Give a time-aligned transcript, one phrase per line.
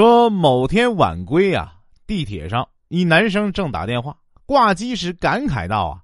[0.00, 1.74] 说某天晚归啊，
[2.06, 6.00] 地铁上一男生正打电话，挂机时感慨道：“啊，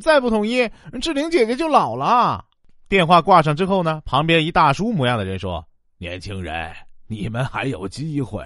[0.00, 0.70] 再不统一，
[1.02, 2.46] 志玲姐姐就老了。”
[2.88, 5.62] 电话挂上之后呢，旁边一大叔模样的人说
[6.00, 6.74] ：“年轻人，
[7.08, 8.42] 你们还有机会，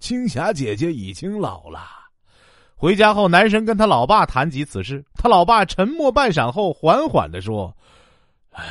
[0.00, 1.80] 青霞姐姐已经老了。”
[2.76, 7.74] 回家后，男生跟他老爸谈及此事，他老爸沉默半晌后，缓缓的说
[8.52, 8.62] ：“唉，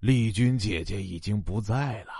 [0.00, 2.14] 丽君姐姐已经不在了。”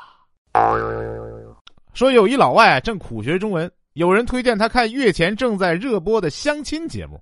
[1.96, 7.18] 说有一老外正苦学中文，有人推荐他看月前正在热播的相亲节目。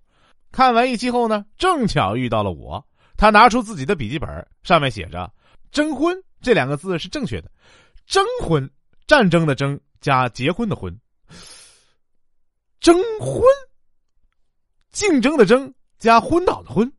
[0.50, 2.84] 看完一期后呢，正巧遇到了我。
[3.16, 4.28] 他拿出自己的笔记本，
[4.64, 5.32] 上面写着
[5.70, 7.48] “征婚”这两个字是正确的
[8.04, 8.68] ，“征婚”
[9.06, 10.92] 战争的“征”加结婚的“婚
[12.80, 13.44] ”，“征婚”
[14.90, 16.92] 竞争的“争”加昏倒的“昏”，“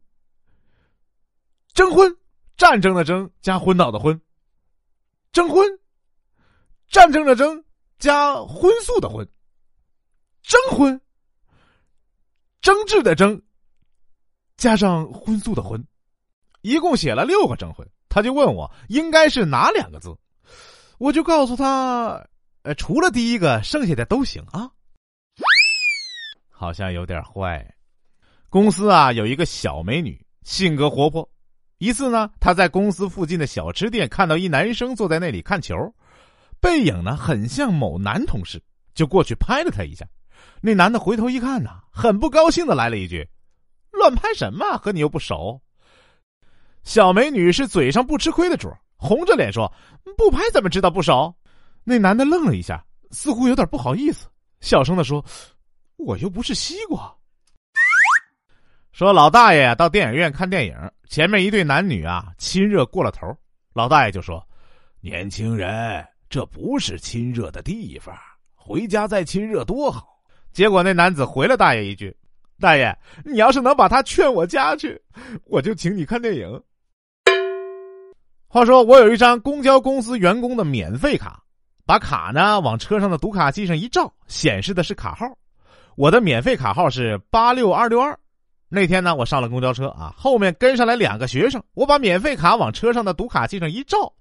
[1.75, 2.15] 征婚”
[2.55, 4.17] 战争的“争”加昏倒的“昏
[5.33, 5.67] ”，“征婚”
[6.87, 7.61] 战争的“争”。
[8.05, 9.27] 加荤素的荤，
[10.43, 11.01] 征婚，
[12.61, 13.41] 争执的争，
[14.57, 15.83] 加上荤素的荤，
[16.61, 17.89] 一共写了六个征婚。
[18.09, 20.15] 他就问我应该是哪两个字，
[20.99, 22.23] 我就告诉他，
[22.61, 24.69] 呃，除了第一个，剩下的都行啊。
[26.51, 27.75] 好像有点坏。
[28.49, 31.27] 公司啊有一个小美女，性格活泼。
[31.79, 35.75] 一次呢，她在公司附近的小吃店看到一男生坐在那里看球。
[36.65, 38.59] 背影呢，很像某男同事，
[38.95, 40.03] 就过去拍了他一下。
[40.61, 43.29] 那男的回头一看呢，很不高兴的来了一句
[43.93, 44.75] ：“乱拍什么？
[44.79, 45.61] 和你又不熟。”
[46.81, 49.71] 小美女是嘴上不吃亏的主，红着脸说
[50.17, 51.31] ：“不拍怎么知道不熟？”
[51.85, 54.27] 那男的愣了一下，似乎有点不好意思，
[54.59, 55.23] 小声的说
[55.97, 57.15] ：“我又不是西瓜。”
[58.91, 60.75] 说老大爷到电影院看电影，
[61.09, 63.37] 前面一对男女啊亲热过了头，
[63.73, 64.43] 老大爷就说
[64.99, 66.03] ：“年轻人。”
[66.35, 68.13] 这不是亲热的地方，
[68.55, 70.19] 回家再亲热多好。
[70.51, 72.13] 结果那男子回了大爷一句
[72.59, 75.01] ：“大爷，你要是能把他劝我家去，
[75.45, 76.61] 我就请你看电影。”
[78.51, 81.41] 话说我有一张公交公司员工的免费卡，
[81.85, 85.25] 把卡呢往车上的读卡器上一照，显示的是卡号。
[85.95, 88.19] 我的免费卡号是八六二六二。
[88.67, 94.11] 那天呢，我上了公交车啊，后面跟上来两个学生，我把免费卡往车上的读卡器上一照。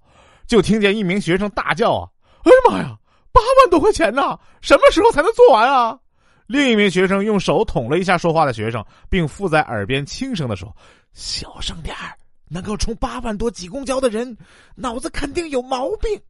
[0.47, 2.05] 就听见一名学生大叫：“啊！
[2.45, 2.97] 哎呀妈呀，
[3.31, 4.39] 八万多块钱呢！
[4.61, 5.99] 什么时候才能做完啊？”
[6.47, 10.71] 另一名学生用手捅了一下说话的学生，并附在耳边轻声的说
[11.11, 12.13] ：“小声点儿，
[12.47, 14.37] 能够充八万多挤公交的人，
[14.75, 16.21] 脑子肯定有毛病。”